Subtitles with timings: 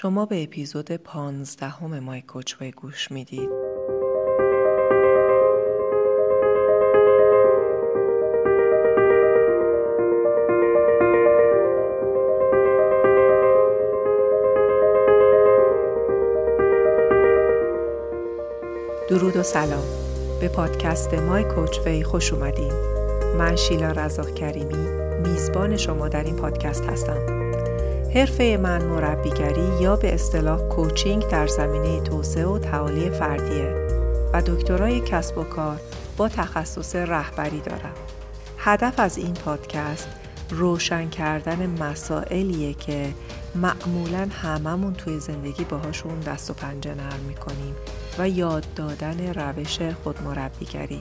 [0.00, 3.50] شما به اپیزود پانزدهم مای کوچوی گوش می‌دید.
[19.08, 19.84] درود و سلام.
[20.40, 22.72] به پادکست مای کوچوی خوش اومدین.
[23.38, 24.88] من شیلا رزاق کریمی
[25.24, 27.47] میزبان شما در این پادکست هستم.
[28.14, 33.88] حرفه من مربیگری یا به اصطلاح کوچینگ در زمینه توسعه و تعالی فردیه
[34.32, 35.80] و دکترای کسب و کار
[36.16, 37.94] با تخصص رهبری دارم.
[38.58, 40.08] هدف از این پادکست
[40.50, 43.14] روشن کردن مسائلیه که
[43.54, 47.74] معمولا هممون توی زندگی باهاشون دست و پنجه نرم می‌کنیم
[48.18, 51.00] و یاد دادن روش خودمربیگری.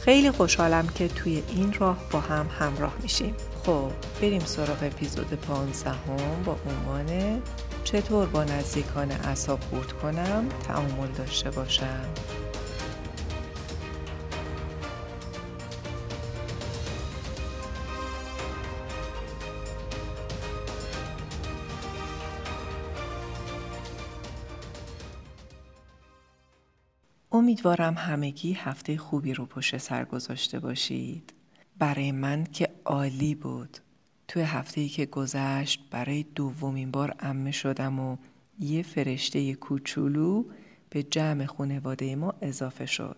[0.00, 3.34] خیلی خوشحالم که توی این راه با هم همراه میشیم.
[3.68, 3.90] خب
[4.20, 7.42] بریم سراغ اپیزود 15 هم با عنوان
[7.84, 12.08] چطور با نزدیکان اصاب خورد کنم تعامل داشته باشم
[27.32, 31.34] امیدوارم همگی هفته خوبی رو پشت سر گذاشته باشید.
[31.78, 33.78] برای من که عالی بود.
[34.28, 38.16] توی هفته ای که گذشت برای دومین بار امه شدم و
[38.60, 40.44] یه فرشته کوچولو
[40.90, 43.16] به جمع خانواده ما اضافه شد.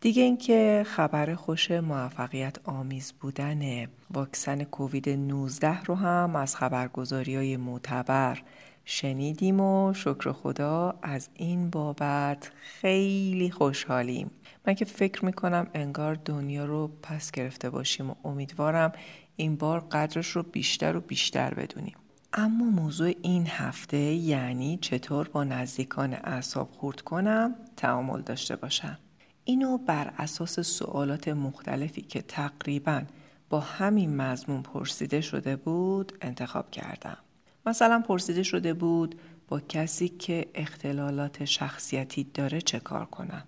[0.00, 7.56] دیگه اینکه خبر خوش موفقیت آمیز بودن واکسن کووید 19 رو هم از خبرگزاری های
[7.56, 8.42] معتبر
[8.90, 14.30] شنیدیم و شکر خدا از این بابت خیلی خوشحالیم.
[14.66, 18.92] من که فکر می‌کنم انگار دنیا رو پس گرفته باشیم و امیدوارم
[19.36, 21.96] این بار قدرش رو بیشتر و بیشتر بدونیم.
[22.32, 28.98] اما موضوع این هفته یعنی چطور با نزدیکان اعصاب خورد کنم تعامل داشته باشم.
[29.44, 33.02] اینو بر اساس سوالات مختلفی که تقریبا
[33.50, 37.18] با همین مضمون پرسیده شده بود انتخاب کردم.
[37.68, 39.14] مثلا پرسیده شده بود
[39.48, 43.44] با کسی که اختلالات شخصیتی داره چه کار کنم.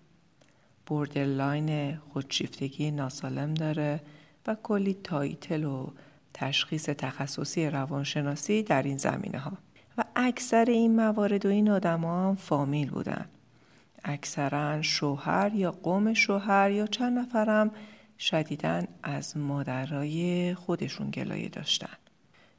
[0.86, 4.00] borderline خودشیفتگی ناسالم داره
[4.46, 5.86] و کلی title و
[6.34, 9.52] تشخیص تخصصی روانشناسی در این زمینه ها
[9.98, 13.26] و اکثر این موارد و این آدم هم فامیل بودن.
[14.04, 17.70] اکثرا شوهر یا قوم شوهر یا چند نفرم
[18.18, 21.96] شدیدن از مادرای خودشون گلایه داشتن.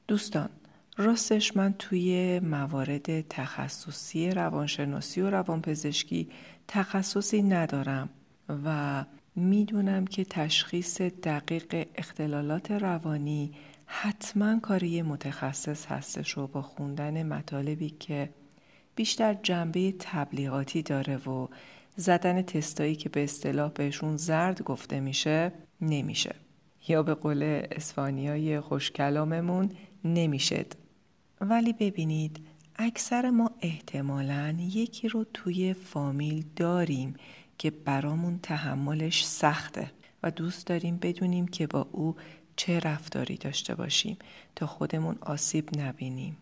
[0.08, 0.50] دوستان
[0.98, 6.30] راستش من توی موارد تخصصی روانشناسی و روانپزشکی
[6.68, 8.10] تخصصی ندارم
[8.66, 13.52] و می‌دونم که تشخیص دقیق اختلالات روانی
[13.86, 18.30] حتما کاری متخصص هستش و با خوندن مطالبی که
[18.96, 21.48] بیشتر جنبه تبلیغاتی داره و
[21.96, 26.36] زدن تستایی که به اصطلاح بهشون زرد گفته میشه نمیشه.
[26.88, 29.70] یا به قول اسفانیای خوشکلاممون
[30.06, 30.81] نمی‌شد
[31.42, 32.40] ولی ببینید
[32.76, 37.16] اکثر ما احتمالا یکی رو توی فامیل داریم
[37.58, 39.92] که برامون تحملش سخته
[40.24, 42.16] و دوست داریم بدونیم که با او
[42.56, 44.18] چه رفتاری داشته باشیم
[44.56, 46.38] تا خودمون آسیب نبینیم.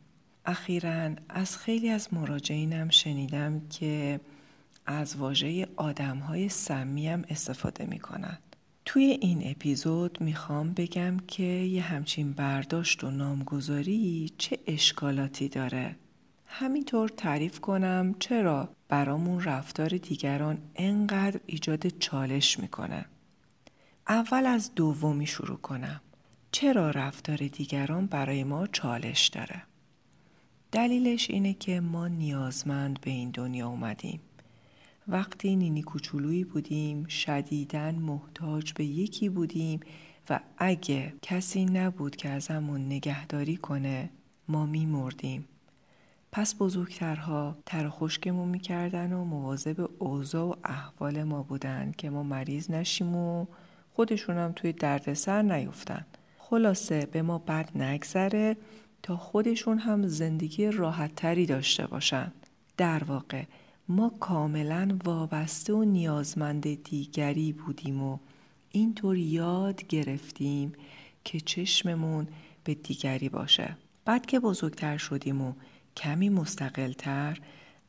[0.45, 4.19] اخیرا از خیلی از مراجعینم شنیدم که
[4.85, 8.37] از واژه آدم های سمی هم استفاده می‌کنن.
[8.91, 15.95] توی این اپیزود می‌خوام بگم که یه همچین برداشت و نامگذاری چه اشکالاتی داره.
[16.45, 23.05] همینطور تعریف کنم چرا برامون رفتار دیگران انقدر ایجاد چالش می‌کنه.
[24.07, 26.01] اول از دومی شروع کنم.
[26.51, 29.63] چرا رفتار دیگران برای ما چالش داره؟
[30.71, 34.19] دلیلش اینه که ما نیازمند به این دنیا اومدیم.
[35.11, 39.79] وقتی نینی کوچولویی بودیم شدیدن محتاج به یکی بودیم
[40.29, 44.09] و اگه کسی نبود که ازمون نگهداری کنه
[44.47, 45.45] ما میمردیم.
[46.31, 52.71] پس بزرگترها تر خشکمون می‌کردن و مواظب اوضاع و احوال ما بودن که ما مریض
[52.71, 53.45] نشیم و
[53.93, 56.05] خودشون هم توی دردسر نیفتن.
[56.37, 58.57] خلاصه به ما بد نگذره
[59.03, 62.31] تا خودشون هم زندگی راحتتری داشته باشن.
[62.77, 63.43] در واقع
[63.91, 68.17] ما کاملا وابسته و نیازمند دیگری بودیم و
[68.71, 70.73] اینطور یاد گرفتیم
[71.23, 72.27] که چشممون
[72.63, 73.77] به دیگری باشه.
[74.05, 75.53] بعد که بزرگتر شدیم و
[75.97, 77.39] کمی مستقلتر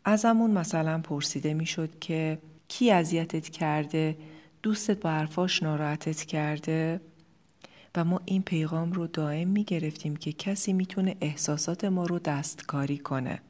[0.05, 2.38] ازمون مثلا پرسیده می‌شد که
[2.69, 4.17] کی اذیتت کرده؟
[4.62, 7.00] دوستت با حرفاش ناراحتت کرده؟
[7.97, 12.99] و ما این پیغام رو دائم می گرفتیم که کسی می‌تونه احساسات ما رو دستکاری
[12.99, 13.41] کنه.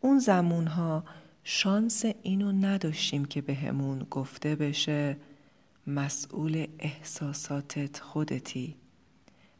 [0.00, 1.04] اون زمونها
[1.44, 5.16] شانس اینو نداشتیم که بهمون به گفته بشه
[5.86, 8.76] مسئول احساساتت خودتی.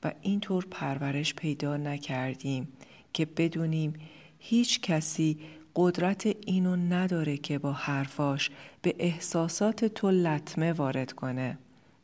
[0.04, 2.68] و اینطور پرورش پیدا نکردیم
[3.12, 3.94] که بدونیم
[4.38, 5.38] هیچ کسی
[5.76, 8.50] قدرت اینو نداره که با حرفاش
[8.82, 11.58] به احساسات تو لطمه وارد کنه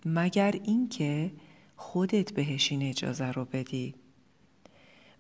[0.05, 1.33] مگر اینکه
[1.77, 3.95] خودت بهش این اجازه رو بدی.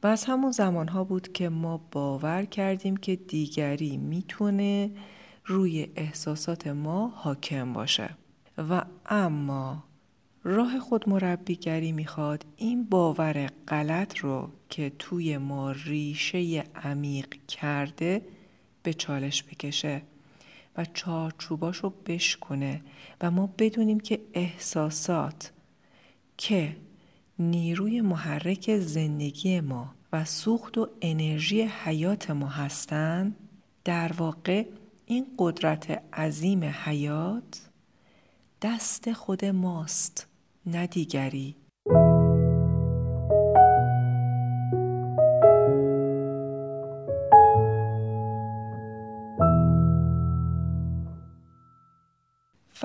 [0.02, 4.90] و از همون زمانها بود که ما باور کردیم که دیگری می‌تونه
[5.44, 8.10] روی احساسات ما حاکم باشه.
[8.58, 9.84] و اما
[10.44, 18.22] راه خود مربیگری می‌خواد این باور غلط رو که توی ما ریشه عمیق کرده
[18.82, 20.02] به چالش بکشه
[20.76, 22.80] و چارچوباش رو بشکنه
[23.20, 25.52] و ما بدونیم که احساسات
[26.36, 26.76] که
[27.38, 33.37] نیروی محرک زندگی ما و سوخت و انرژی حیات ما هستند.
[33.85, 34.67] در واقع
[35.06, 37.69] این قدرت عظیم حیات
[38.62, 40.26] دست خود ماست
[40.67, 41.56] نه دیگری.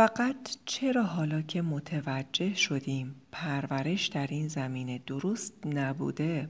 [0.08, 6.50] فقط چرا حالا که متوجه شدیم پرورش در این زمینه درست نبوده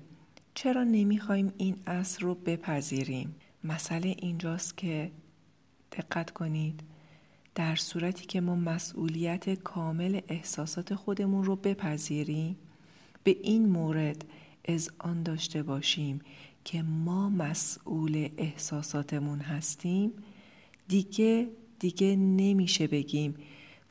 [0.54, 5.12] چرا نمی‌خوایم این اصل رو بپذیریم؟ مسئله اینجاست که
[5.92, 6.84] دقت کنید
[7.56, 12.56] در صورتی که ما مسئولیت کامل احساسات خودمون رو بپذیریم
[13.24, 14.26] به این مورد
[14.66, 16.22] از آن داشته باشیم
[16.66, 20.12] که ما مسئول احساساتمون هستیم
[20.88, 21.48] دیگه
[21.84, 23.36] دیگه نمیشه بگیم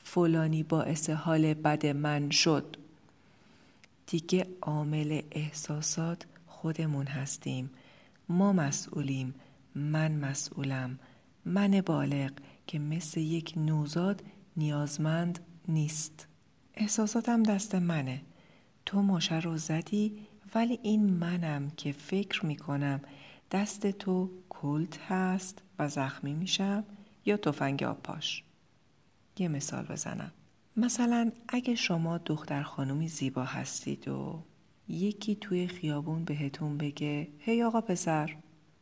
[0.03, 2.75] فلانی باعث حال بد من شد.
[4.07, 7.69] دیگه عامل احساسات خودمون هستیم.
[8.29, 9.35] ما مسئولیم
[9.75, 10.99] من مسئولم.
[11.45, 12.31] من بالغ
[12.67, 14.23] که مثل یک نوزاد
[14.57, 16.27] نیازمند نیست.
[16.73, 18.21] احساساتم دست منه.
[18.85, 20.17] تو ماشه رو زدی
[20.55, 23.01] ولی این منم که فکر می‌کنم
[23.51, 26.83] دست تو کلت هست و زخمی میشم.
[27.25, 28.43] یا تفنگ آبپاش
[29.37, 30.31] یه مثال بزنم.
[30.77, 34.43] مثلا اگه شما دختر خانومی زیبا هستید و
[34.87, 38.35] یکی توی خیابون بهتون بگه هی آقا پسر.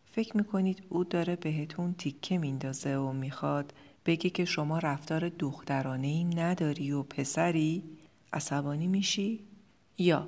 [0.06, 3.74] فکر می‌کنید او داره بهتون تیکه میندازه و می‌خواد
[4.06, 7.84] بگه که شما رفتار دخترانه ای نداری و پسری؟
[8.34, 9.40] عصبانی میشی؟
[9.98, 10.28] یا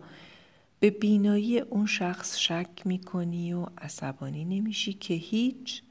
[0.79, 5.83] به بینایی اون شخص شک می‌کنی و عصبانی نمیشی که هیچ؟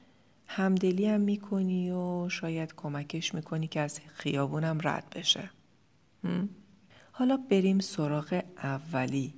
[0.47, 5.51] همدلی هم می‌کنی و شاید کمکش می‌کنی که از خیابونم رد بشه.
[7.13, 9.35] حالا بریم سراغ اولی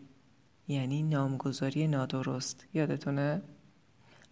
[0.68, 2.66] یعنی نامگذاری نادرست.
[2.74, 3.42] یادتونه؟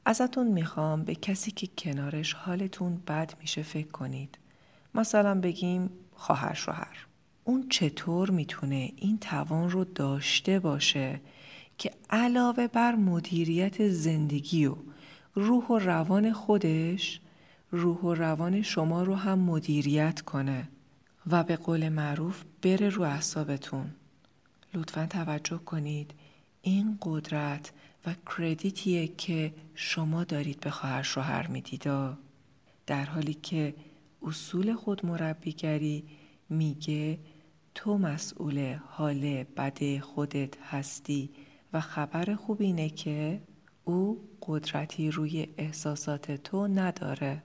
[0.05, 4.39] ازتون می‌خوام به کسی که کنارش حالتون بد میشه فکر کنید.
[4.95, 7.07] مثلا بگیم خواهر شوهر.
[7.45, 11.21] اون چطور می‌تونه این توان رو داشته باشه
[11.79, 14.77] که علاوه بر مدیریت زندگی و
[15.35, 17.21] روح و روان خودش
[17.71, 20.69] روح و روان شما رو هم مدیریت کنه
[21.27, 23.91] و به قول معروف بره رو اعصابتون.
[24.75, 26.15] لطفا توجه کنید.
[26.63, 27.73] این قدرت
[28.07, 32.19] و کردیتیه که شما دارید به خواهر شوهر میدیدا
[32.87, 33.75] در حالی که
[34.23, 36.05] اصول خود مربیگری
[36.49, 37.19] میگه
[37.75, 41.31] تو مسئول حال بد خودت هستی
[41.73, 43.41] و خبر خوب اینه که
[43.85, 47.43] او قدرتی روی احساسات تو نداره.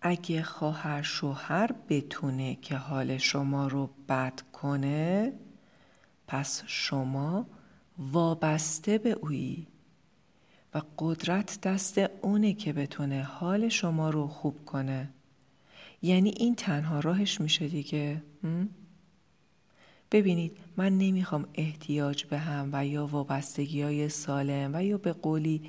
[0.00, 5.32] اگه خواهر شوهر بتونه که حال شما رو بد کنه
[6.26, 7.46] پس شما
[7.98, 9.66] وابسته به اویی.
[10.74, 15.08] و قدرت دست اونه که بتونه حال شما رو خوب کنه.
[16.02, 18.22] یعنی این تنها راهش میشه دیگه.
[20.12, 25.62] ببینید من نمی‌خوام احتیاج به هم و یا وابستگی های سالم و یا به قولی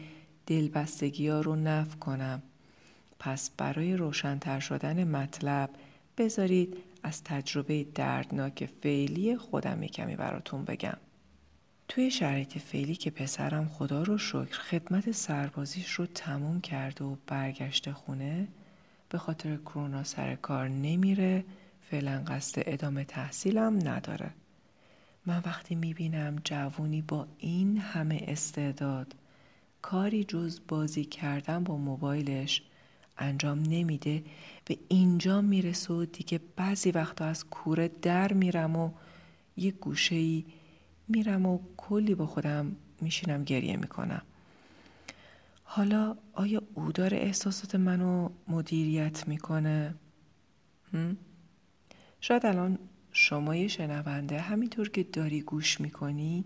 [0.47, 2.43] دلبستگی ها رو نف کنم.
[3.19, 5.69] پس برای روشنتر شدن مطلب
[6.17, 10.97] بذارید از تجربه دردناک فعلی خودم کمی براتون بگم.
[11.87, 17.93] توی شرایط فعلی که پسرم خدا رو شکر خدمت سربازیش رو تموم کرده و برگشته
[17.93, 18.47] خونه
[19.09, 21.43] به خاطر کرونا سر کار نمیره.
[21.91, 24.31] فعلا قصد ادامه تحصیلم نداره.
[25.25, 29.15] من وقتی می‌بینم جوونی با این همه استعداد
[29.81, 32.61] کاری جز بازی کردن با موبایلش
[33.17, 34.23] انجام نمیده
[34.65, 38.91] به اینجا می‌رسه و دیگه بعضی وقتا از کوره در میرم و
[39.57, 40.43] یه گوشه
[41.07, 44.21] میرم و کلی با خودم میشینم گریه می‌کنم.
[45.63, 49.95] حالا آیا او داره احساسات منو مدیریت می‌کنه؟
[52.23, 52.79] شاید الان
[53.11, 56.45] شما یه شنونده همینطور که داری گوش می‌کنی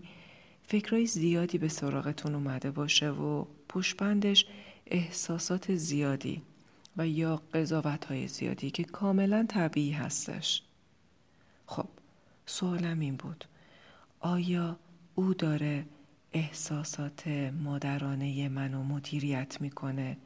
[0.62, 4.46] فکرهای زیادی به سراغتون اومده باشه و پشپندش
[4.86, 6.42] احساسات زیادی
[6.96, 10.62] و یا قضاوت های زیادی که کاملا طبیعی هستش
[11.66, 11.88] خب
[12.46, 13.44] سوالم این بود
[14.20, 14.78] آیا
[15.14, 15.86] او داره
[16.32, 17.28] احساسات
[17.62, 20.16] مادرانه منو مدیریت می‌کنه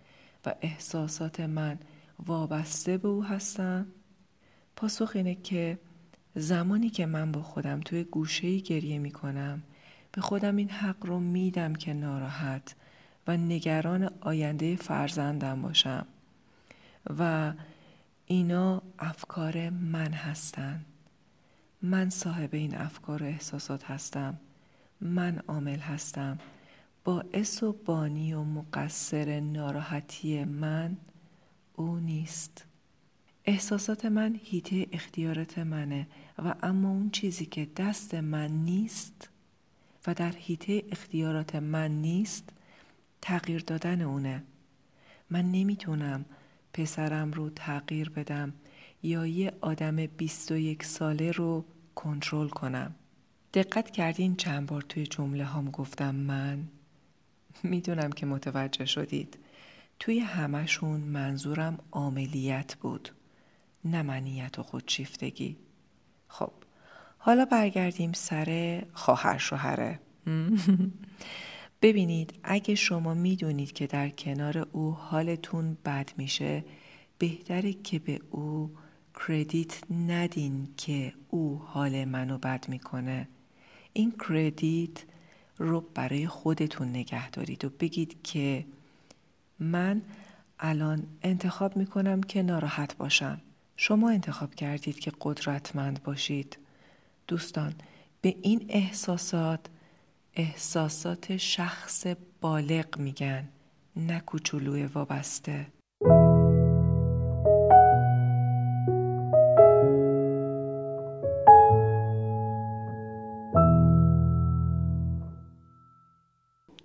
[0.46, 1.78] و احساسات من
[2.26, 3.86] وابسته به او هستن؟
[4.76, 5.78] پاسخ اینه که
[6.34, 9.62] زمانی که من با خودم توی گوشهی گریه می‌کنم
[10.12, 12.74] به خودم این حق رو میدم که ناراحت
[13.26, 16.06] و نگران آینده فرزندم باشم
[17.18, 17.52] و
[18.26, 20.84] اینا افکار من هستن.
[21.82, 24.38] من صاحب این افکار و احساسات هستم.
[25.00, 26.38] من عامل هستم.
[27.04, 30.96] باعث و بانی و مقصر ناراحتی من
[31.76, 32.64] او نیست.
[33.44, 36.06] احساسات من هیته اختیارات منه
[36.38, 39.28] و اما اون چیزی که دست من نیست
[40.06, 42.48] و در هیته اختیارات من نیست
[43.20, 44.42] تغییر دادن اونه.
[45.30, 46.24] من نمی‌تونم
[46.74, 48.52] پسرم رو تغییر بدم
[49.02, 52.94] یا یه آدم 21 ساله رو کنترل کنم.
[53.54, 56.68] دقت کردین چند بار توی جمله هام گفتم من؟
[57.62, 59.38] می‌دونم که متوجه شدید.
[59.98, 63.08] توی همشون منظورم عاملیت بود.
[63.84, 65.56] نه منیت و خودشیفتگی.
[66.28, 66.52] خب
[67.18, 70.00] حالا برگردیم سر خواهر شوهره.
[71.82, 76.64] ببینید اگه شما می‌دونید که در کنار او حالتون بد میشه
[77.18, 78.74] بهتره که به او
[79.26, 83.28] کردیت ندین که او حال منو بد می‌کنه.
[83.92, 85.04] این کردیت
[85.58, 88.66] رو برای خودتون نگه دارید و بگید که
[89.58, 90.02] من
[90.58, 93.40] الان انتخاب می‌کنم که ناراحت باشم.
[93.84, 96.58] شما انتخاب کردید که قدرتمند باشید.
[97.26, 97.74] دوستان
[98.20, 99.60] به این احساسات
[100.34, 102.06] احساسات شخص
[102.40, 103.48] بالغ میگن
[103.96, 105.66] نه کوچولوی وابسته.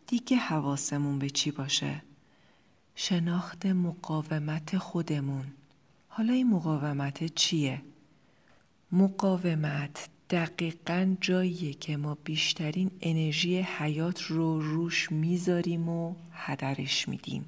[0.08, 2.04] دیگه حواسمون به چی باشه؟
[2.96, 5.46] شناخت مقاومت خودمون.
[6.18, 7.82] حالا این مقاومت چیه؟
[8.92, 17.46] مقاومت دقیقا جاییه که ما بیشترین انرژی حیات رو روش می‌ذاریم و هدرش میدیم.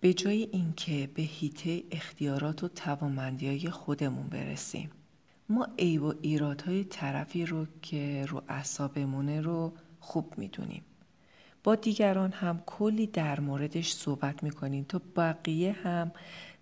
[0.00, 4.90] به جای اینکه به هیته اختیارات و توانمندی های خودمون برسیم.
[5.48, 10.82] ما عیب و ایرادهای طرفی رو که رو اعصابمونه رو خوب می‌دونیم.
[11.64, 16.12] با دیگران هم کلی در موردش صحبت می‌کنیم تا بقیه هم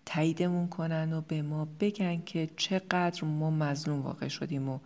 [0.06, 4.78] تاییدمون کنن و به ما بگن که چقدر ما مظلوم واقع شدیم و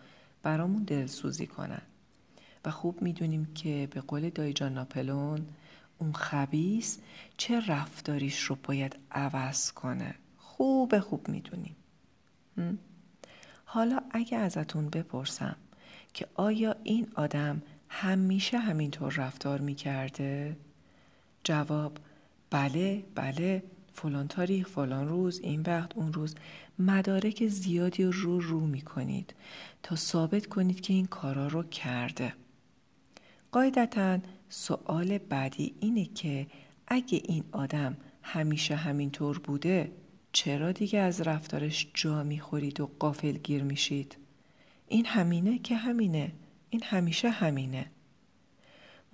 [0.42, 1.82] برامون دلسوزی کنن.
[2.64, 5.46] و خوب می‌دونیم که به قول دایجان ناپلون
[5.99, 6.99] اون خبیس
[7.37, 10.14] چه رفتاریش رو باید عوض کنه.
[10.38, 11.76] خوب خوب می‌دونیم.
[13.64, 15.56] حالا اگه ازتون بپرسم
[16.14, 20.56] که آیا این آدم همیشه همینطور رفتار می‌کرده؟
[21.44, 21.99] جواب
[22.50, 23.62] بله بله.
[23.96, 26.34] فلان تاریخ فلان روز این وقت اون روز.
[26.78, 29.34] مدارک زیادی رو رو می کنید
[29.82, 32.34] تا ثابت کنید که این کارا رو کرده.
[33.52, 36.46] قاعدتا سوال بعدی اینه که
[36.86, 39.92] اگه این آدم همیشه همینطور بوده
[40.32, 44.16] چرا دیگه از رفتارش جا می‌خورید و قافل گیر میشید؟
[44.88, 46.32] این همینه که همینه.
[46.70, 47.86] این همیشه همینه.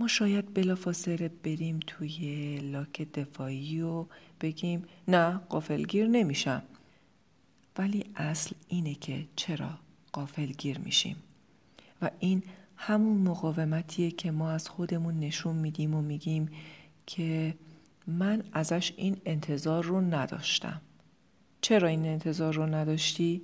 [0.08, 4.06] شاید بلافاصله بریم توی لاک دفاعی و
[4.40, 6.62] بگیم نه قافلگیر نمیشم.
[7.78, 9.70] ولی اصل اینه که چرا
[10.12, 11.16] قافلگیر میشیم؟
[12.02, 12.42] و این
[12.76, 16.48] همون مقاومتیه که ما از خودمون نشون میدیم و میگیم
[17.06, 17.54] که
[18.06, 20.80] من ازش این انتظار رو نداشتم.
[21.60, 23.42] چرا این انتظار رو نداشتی؟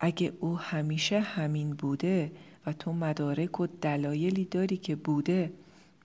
[0.00, 2.32] اگه او همیشه همین بوده
[2.66, 5.52] و تو مدارک و دلایلی داری که بوده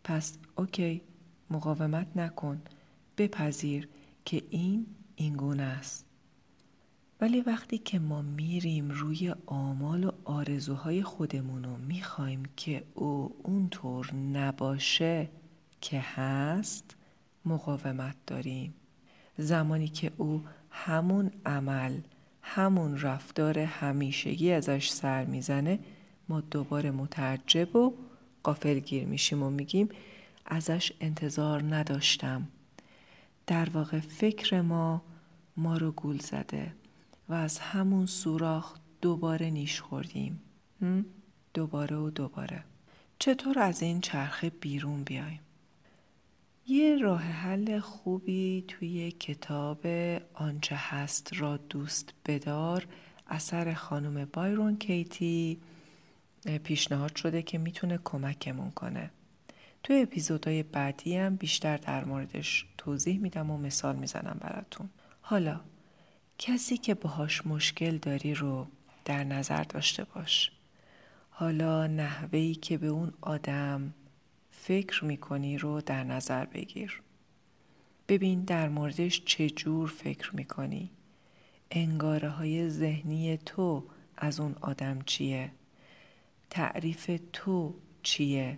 [0.04, 1.02] پس اوکی
[1.50, 2.62] مقاومت نکن.
[3.18, 3.88] بپذیر
[4.26, 6.06] که این اینگونه است.
[7.22, 14.14] ولی وقتی که ما میریم روی آمال و آرزوهای خودمون و می‌خوایم که او اونطور
[14.16, 15.30] نباشه
[15.82, 16.96] که هست
[17.46, 18.74] مقاومت داریم.
[19.38, 22.00] زمانی که او همون عمل
[22.42, 25.80] همون رفتار همیشگی ازش سر می‌زنه
[26.32, 27.94] ما دوباره متعجب و
[28.44, 29.90] قافلگیر میشیم و میگیم
[30.46, 32.48] ازش انتظار نداشتم.
[33.48, 35.02] در واقع فکر ما
[35.58, 36.74] ما رو گول زده
[37.30, 40.42] و از همون سوراخ دوباره نیش خوردیم.
[41.54, 42.64] دوباره و دوباره.
[43.20, 45.40] چطور از این چرخه بیرون بیایم؟
[46.68, 49.86] یه راه حل خوبی توی کتاب
[50.34, 52.88] آنچه هست را دوست بدار
[53.28, 55.60] اثر خانم بایرون کیتی
[56.64, 59.12] پیشنهاد شده که می‌تونه کمکمون کنه.
[59.84, 64.90] توی اپیزودهای بعدی هم بیشتر در موردش توضیح میدم و مثال می‌زنم براتون.
[65.22, 65.60] حالا
[66.38, 68.68] کسی که باهاش مشکل داری رو
[69.06, 70.52] در نظر داشته باش.
[71.30, 73.94] حالا نحوهی که به اون آدم
[74.52, 77.02] فکر می‌کنی رو در نظر بگیر.
[78.08, 80.92] ببین در موردش چجور فکر می‌کنی.
[81.72, 83.84] انگاره های ذهنی تو
[84.18, 85.52] از اون آدم چیه؟
[86.54, 88.58] تعریف تو چیه؟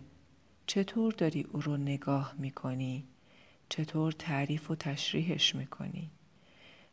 [0.68, 3.08] چطور داری او رو نگاه می‌کنی؟
[3.70, 6.12] چطور تعریف و تشریحش می‌کنی؟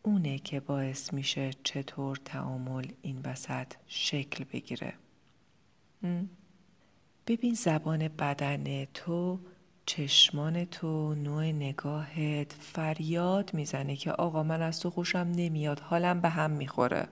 [0.03, 4.93] اونه که باعث میشه چطور تعامل این وسط شکل بگیره.
[7.27, 9.41] ببین زبان بدن تو
[9.87, 16.29] چشمان تو نوع نگاهت فریاد می‌زنه که آقا من از تو خوشم نمیاد حالم به
[16.29, 17.09] هم می‌خوره.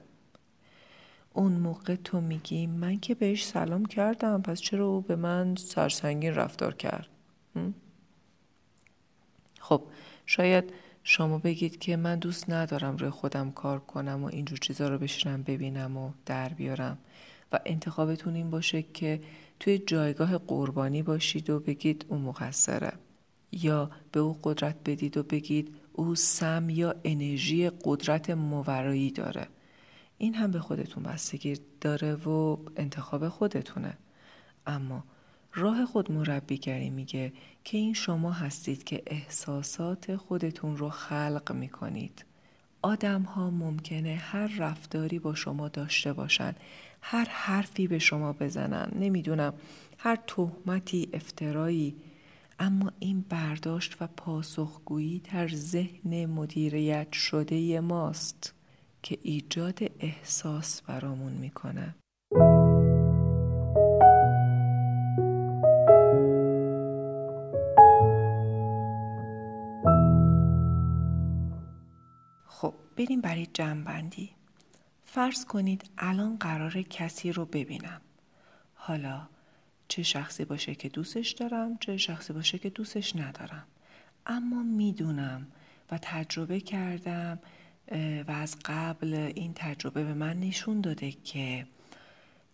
[1.38, 6.35] اون موقع تو میگی من که بهش سلام کردم پس چرا او به من سرسنگین
[6.35, 7.07] رفتار کرد؟
[9.61, 9.83] خب
[10.26, 14.99] شاید شما بگید که من دوست ندارم روی خودم کار کنم و اینجور چیزا رو
[14.99, 16.99] بشنم ببینم و در بیارم.
[17.52, 19.21] و انتخابتون این باشه که
[19.61, 22.92] توی جایگاه قربانی باشید و بگید او مقصره.
[23.52, 29.49] یا به او قدرت بدید و بگید او سم یا انرژی قدرت مورایی داره.
[30.18, 33.98] این هم به خودتون بستگی داره و انتخاب خودتونه.
[34.66, 35.04] اما
[35.54, 37.32] راه خود مربیگری میگه
[37.64, 42.25] که این شما هستید که احساسات خودتون رو خلق می‌کنید.
[42.82, 46.54] آدم ها ممکنه هر رفتاری با شما داشته باشن
[47.02, 49.54] هر حرفی به شما بزنن نمی‌دونم
[49.99, 51.97] هر تهمتی افترایی.
[52.58, 58.54] اما این برداشت و پاسخگویی در ذهن مدیریت شده ماست.
[59.02, 61.95] که ایجاد احساس برامون می‌کنه.
[72.47, 74.30] خب بریم برای جنبندی
[75.02, 78.00] فرض کنید الان قرار کسی رو ببینم.
[78.75, 79.28] حالا
[79.89, 83.67] چه شخصی باشه که دوستش دارم چه شخصی باشه که دوستش ندارم.
[84.26, 85.47] اما می‌دونم
[85.91, 87.39] و تجربه کردم
[88.28, 91.66] و از قبل این تجربه به من نشون داده که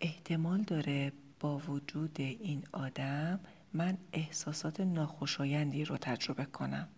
[0.01, 3.41] احتمال داره با وجود این آدم
[3.73, 6.89] من احساسات ناخوشایندی رو تجربه کنم.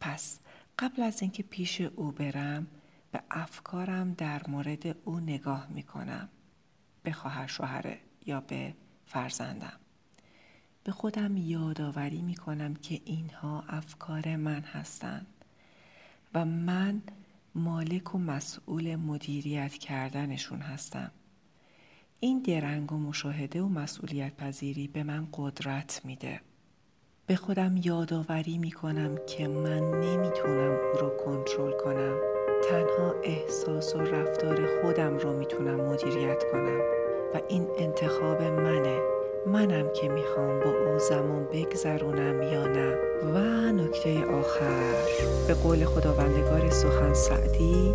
[0.00, 0.40] پس
[0.78, 2.66] قبل از اینکه پیش او برم
[3.12, 6.28] به افکارم در مورد او نگاه می کنم
[7.02, 8.74] به خواهر شوهره یا به
[9.06, 9.80] فرزندم.
[10.84, 15.26] به خودم یادآوری می کنم که اینها افکار من هستند
[16.34, 17.02] و من
[17.56, 21.10] مالک و مسئول مدیریت کردنشون هستم.
[22.20, 26.40] این درنگ و مشاهده و مسئولیت پذیری به من قدرت میده.
[27.26, 32.16] به خودم یادآوری می کنم که من نمی‌تونم او رو کنترل کنم.
[32.70, 36.80] تنها احساس و رفتار خودم رو می‌تونم مدیریت کنم
[37.34, 39.15] و این انتخاب منه.
[39.46, 42.96] منم که می‌خوام با او زمان بگذرونم یا نه.
[43.34, 43.38] و
[43.72, 44.94] نکته آخر
[45.46, 47.94] به قول خداوندگار سخن سعدی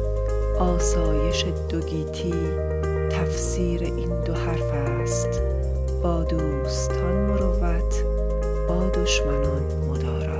[0.59, 2.33] آسایش دوگیتی
[3.11, 5.41] تفسیر این دو حرف است.
[6.03, 8.03] با دوستان مروت
[8.67, 10.30] با دشمنان مدارا.